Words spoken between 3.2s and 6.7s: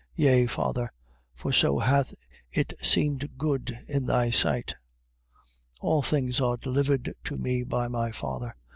good in thy sight. 11:27. All things are